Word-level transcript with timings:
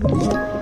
Thank 0.00 0.32
you. 0.32 0.57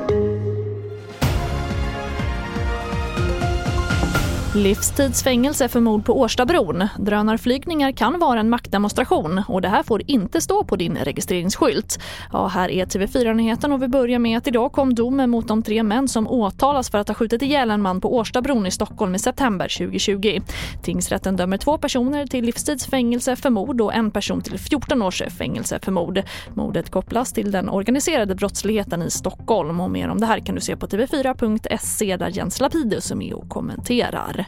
Livstidsfängelse 4.56 5.68
för 5.68 5.80
mord 5.80 6.04
på 6.04 6.20
Årstabron. 6.20 6.88
Drönarflygningar 6.98 7.92
kan 7.92 8.18
vara 8.18 8.40
en 8.40 8.50
maktdemonstration 8.50 9.42
och 9.48 9.62
det 9.62 9.68
här 9.68 9.82
får 9.82 10.02
inte 10.06 10.40
stå 10.40 10.64
på 10.64 10.76
din 10.76 10.96
registreringsskylt. 10.96 12.00
Ja, 12.32 12.46
här 12.46 12.68
är 12.70 12.86
TV4-nyheten 12.86 13.72
och 13.72 13.82
vi 13.82 13.88
börjar 13.88 14.18
med 14.18 14.38
att 14.38 14.46
idag 14.46 14.72
kom 14.72 14.94
domen 14.94 15.30
mot 15.30 15.48
de 15.48 15.62
tre 15.62 15.82
män 15.82 16.08
som 16.08 16.28
åtalas 16.28 16.90
för 16.90 16.98
att 16.98 17.08
ha 17.08 17.14
skjutit 17.14 17.42
ihjäl 17.42 17.70
en 17.70 17.82
man 17.82 18.00
på 18.00 18.16
Årstabron 18.16 18.66
i 18.66 18.70
Stockholm 18.70 19.14
i 19.14 19.18
september 19.18 19.78
2020. 19.78 20.40
Tingsrätten 20.82 21.36
dömer 21.36 21.56
två 21.56 21.78
personer 21.78 22.26
till 22.26 22.44
livstidsfängelse 22.44 23.36
för 23.36 23.50
mord 23.50 23.80
och 23.80 23.94
en 23.94 24.10
person 24.10 24.42
till 24.42 24.58
14 24.58 25.02
års 25.02 25.22
fängelse 25.38 25.78
för 25.82 25.92
mord. 25.92 26.22
Mordet 26.54 26.90
kopplas 26.90 27.32
till 27.32 27.50
den 27.50 27.68
organiserade 27.68 28.34
brottsligheten 28.34 29.02
i 29.02 29.10
Stockholm 29.10 29.80
och 29.80 29.90
mer 29.90 30.08
om 30.08 30.20
det 30.20 30.26
här 30.26 30.38
kan 30.38 30.54
du 30.54 30.60
se 30.60 30.76
på 30.76 30.86
tv4.se 30.86 32.16
där 32.16 32.28
Jens 32.28 32.60
Lapidus 32.60 33.10
är 33.10 33.16
med 33.16 33.32
och 33.32 33.48
kommenterar. 33.48 34.45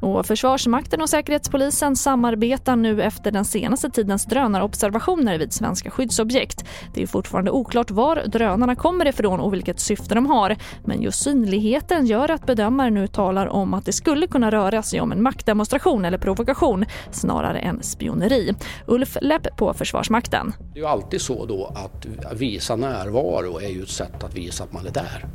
Och 0.00 0.26
Försvarsmakten 0.26 1.02
och 1.02 1.10
Säkerhetspolisen 1.10 1.96
samarbetar 1.96 2.76
nu 2.76 3.02
efter 3.02 3.30
den 3.30 3.44
senaste 3.44 3.90
tidens 3.90 4.24
drönarobservationer 4.24 5.38
vid 5.38 5.52
svenska 5.52 5.90
skyddsobjekt. 5.90 6.64
Det 6.94 7.02
är 7.02 7.06
fortfarande 7.06 7.50
oklart 7.50 7.90
var 7.90 8.16
drönarna 8.26 8.74
kommer 8.74 9.06
ifrån 9.06 9.40
och 9.40 9.54
vilket 9.54 9.80
syfte 9.80 10.14
de 10.14 10.26
har. 10.26 10.56
Men 10.84 11.02
just 11.02 11.22
synligheten 11.22 12.06
gör 12.06 12.30
att 12.30 12.46
bedömare 12.46 12.90
nu 12.90 13.06
talar 13.06 13.46
om 13.46 13.74
att 13.74 13.84
det 13.84 13.92
skulle 13.92 14.26
kunna 14.26 14.50
röra 14.50 14.82
sig 14.82 15.00
om 15.00 15.12
en 15.12 15.22
maktdemonstration 15.22 16.04
eller 16.04 16.18
provokation 16.18 16.84
snarare 17.10 17.58
än 17.58 17.82
spioneri. 17.82 18.54
Ulf 18.86 19.16
Lepp 19.20 19.56
på 19.56 19.74
Försvarsmakten. 19.74 20.52
Det 20.58 20.78
är 20.78 20.82
ju 20.82 20.88
alltid 20.88 21.20
så 21.20 21.46
då 21.46 21.66
att 21.66 22.06
visa 22.34 22.76
närvaro 22.76 23.58
är 23.58 23.68
ju 23.68 23.82
ett 23.82 23.88
sätt 23.88 24.24
att 24.24 24.34
visa 24.34 24.64
att 24.64 24.72
man 24.72 24.86
är 24.86 24.92
där. 24.92 25.26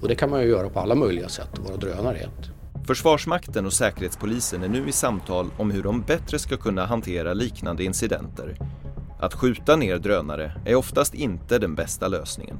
Och 0.00 0.08
det 0.08 0.14
kan 0.14 0.30
man 0.30 0.40
ju 0.40 0.48
göra 0.48 0.68
på 0.68 0.80
alla 0.80 0.94
möjliga 0.94 1.28
sätt, 1.28 1.58
och 1.58 1.64
våra 1.64 1.76
drönare 1.76 2.18
är 2.18 2.24
ett. 2.24 2.50
Försvarsmakten 2.86 3.66
och 3.66 3.72
Säkerhetspolisen 3.72 4.62
är 4.62 4.68
nu 4.68 4.88
i 4.88 4.92
samtal 4.92 5.50
om 5.58 5.70
hur 5.70 5.82
de 5.82 6.02
bättre 6.02 6.38
ska 6.38 6.56
kunna 6.56 6.86
hantera 6.86 7.34
liknande 7.34 7.84
incidenter. 7.84 8.56
Att 9.20 9.34
skjuta 9.34 9.76
ner 9.76 9.98
drönare 9.98 10.52
är 10.64 10.74
oftast 10.74 11.14
inte 11.14 11.58
den 11.58 11.74
bästa 11.74 12.08
lösningen. 12.08 12.56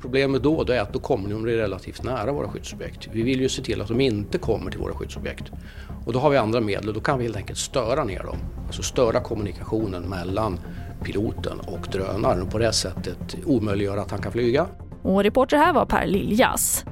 Problemet 0.00 0.42
då, 0.42 0.64
är 0.68 0.80
att 0.80 0.92
då 0.92 0.98
kommer 0.98 1.30
de 1.30 1.46
relativt 1.46 2.02
nära 2.02 2.32
våra 2.32 2.48
skyddsobjekt. 2.48 3.08
Vi 3.12 3.22
vill 3.22 3.40
ju 3.40 3.48
se 3.48 3.62
till 3.62 3.82
att 3.82 3.88
de 3.88 4.00
inte 4.00 4.38
kommer 4.38 4.70
till 4.70 4.80
våra 4.80 4.94
skyddsobjekt. 4.94 5.52
Och 6.06 6.12
då 6.12 6.18
har 6.18 6.30
vi 6.30 6.36
andra 6.36 6.60
medel 6.60 6.88
och 6.88 6.94
då 6.94 7.00
kan 7.00 7.18
vi 7.18 7.24
helt 7.24 7.36
enkelt 7.36 7.58
störa 7.58 8.04
ner 8.04 8.22
dem. 8.22 8.38
Alltså 8.66 8.82
störa 8.82 9.20
kommunikationen 9.20 10.02
mellan 10.02 10.58
piloten 11.02 11.60
och 11.60 11.88
drönaren 11.92 12.42
och 12.42 12.50
på 12.50 12.58
det 12.58 12.72
sättet 12.72 13.36
omöjliggöra 13.44 14.00
att 14.00 14.10
han 14.10 14.22
kan 14.22 14.32
flyga. 14.32 14.66
Och 15.02 15.22
reporter 15.22 15.56
här 15.56 15.72
var 15.72 15.86
Per 15.86 16.06
Liljas. 16.06 16.84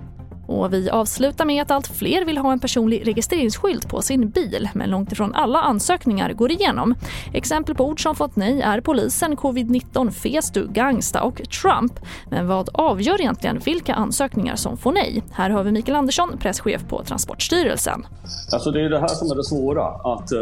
Och 0.52 0.72
vi 0.72 0.90
avslutar 0.90 1.44
med 1.44 1.62
att 1.62 1.70
allt 1.70 1.86
fler 1.86 2.24
vill 2.24 2.38
ha 2.38 2.52
en 2.52 2.60
personlig 2.60 3.06
registreringsskylt 3.06 3.88
på 3.88 4.02
sin 4.02 4.30
bil 4.30 4.68
men 4.74 4.90
långt 4.90 5.12
ifrån 5.12 5.34
alla 5.34 5.62
ansökningar 5.62 6.32
går 6.32 6.52
igenom. 6.52 6.94
Exempel 7.32 7.74
på 7.74 7.84
ord 7.84 8.02
som 8.02 8.14
fått 8.14 8.36
nej 8.36 8.60
är 8.60 8.80
polisen, 8.80 9.36
covid-19, 9.36 10.10
Festu, 10.10 10.66
Gangsta 10.72 11.22
och 11.22 11.42
Trump. 11.62 11.92
Men 12.30 12.46
vad 12.46 12.68
avgör 12.72 13.20
egentligen 13.20 13.58
vilka 13.58 13.94
ansökningar 13.94 14.56
som 14.56 14.76
får 14.76 14.92
nej? 14.92 15.22
Här 15.32 15.50
har 15.50 15.64
vi 15.64 15.72
Mikael 15.72 15.96
Andersson, 15.96 16.38
presschef 16.38 16.88
på 16.88 17.02
Transportstyrelsen. 17.04 18.06
Alltså 18.52 18.70
det 18.70 18.80
är 18.80 18.90
det 18.90 19.00
här 19.00 19.08
som 19.08 19.30
är 19.30 19.34
det 19.34 19.44
svåra. 19.44 19.84
Att, 19.84 20.32
uh, 20.32 20.38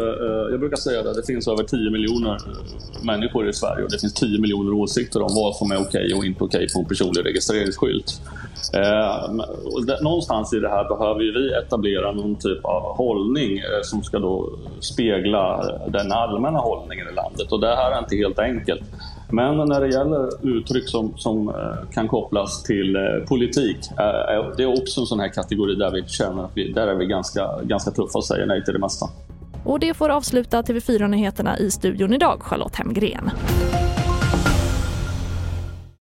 jag 0.51 0.59
brukar 0.59 0.77
säga 0.77 0.99
att 0.99 1.15
det 1.15 1.25
finns 1.27 1.47
över 1.47 1.63
10 1.63 1.91
miljoner 1.91 2.35
eh, 2.35 3.05
människor 3.05 3.49
i 3.49 3.53
Sverige 3.53 3.83
och 3.83 3.91
det 3.91 3.99
finns 3.99 4.13
10 4.13 4.41
miljoner 4.41 4.73
åsikter 4.73 5.21
om 5.21 5.29
vad 5.35 5.55
som 5.55 5.71
är 5.71 5.75
okej 5.75 5.85
okay 5.85 6.13
och 6.13 6.25
inte 6.25 6.43
okej 6.43 6.57
okay 6.57 6.73
på 6.73 6.79
en 6.79 6.85
personlig 6.85 7.25
registreringsskylt. 7.25 8.21
Uh, 8.75 10.01
någonstans 10.01 10.53
i 10.53 10.59
det 10.59 10.69
här 10.69 10.83
behöver 10.83 11.19
vi 11.19 11.53
etablera 11.53 12.11
någon 12.11 12.35
typ 12.35 12.65
av 12.65 12.97
hållning 12.97 13.57
eh, 13.57 13.81
som 13.83 14.03
ska 14.03 14.19
då 14.19 14.49
spegla 14.79 15.53
eh, 15.53 15.91
den 15.91 16.11
allmänna 16.11 16.59
hållningen 16.59 17.07
i 17.07 17.15
landet. 17.15 17.51
Och 17.51 17.59
det 17.59 17.75
här 17.75 17.91
är 17.91 17.99
inte 17.99 18.15
helt 18.15 18.39
enkelt. 18.39 18.81
Men 19.29 19.57
när 19.57 19.81
det 19.81 19.87
gäller 19.87 20.47
uttryck 20.57 20.89
som, 20.89 21.13
som 21.17 21.49
eh, 21.49 21.89
kan 21.91 22.07
kopplas 22.07 22.63
till 22.63 22.95
eh, 22.95 23.01
politik, 23.27 23.77
det 24.57 24.63
är 24.63 24.81
också 24.81 25.01
en 25.01 25.05
sån 25.05 25.19
här 25.19 25.29
kategori 25.29 25.75
där 25.75 25.91
vi 25.91 26.03
känner 26.07 26.43
att 26.43 26.51
vi, 26.53 26.71
där 26.71 26.87
är 26.87 26.95
vi 26.95 27.05
ganska, 27.05 27.49
ganska 27.63 27.91
tuffa 27.91 28.17
och 28.17 28.25
säger 28.25 28.45
nej 28.45 28.63
till 28.63 28.73
det 28.73 28.79
mesta. 28.79 29.05
Och 29.65 29.79
det 29.79 29.93
får 29.93 30.09
avsluta 30.09 30.61
TV4-nyheterna 30.61 31.57
i 31.57 31.71
studion 31.71 32.13
idag, 32.13 32.41
Charlotte 32.41 32.75
Hemgren. 32.75 33.31